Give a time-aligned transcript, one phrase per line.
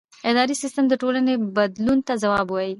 [0.29, 2.69] اداري سیستم د ټولنې بدلون ته ځواب وايي.